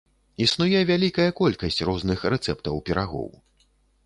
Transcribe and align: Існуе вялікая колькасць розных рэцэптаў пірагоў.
Існуе 0.45 0.79
вялікая 0.91 1.27
колькасць 1.41 1.77
розных 1.91 2.19
рэцэптаў 2.35 2.83
пірагоў. 2.89 3.31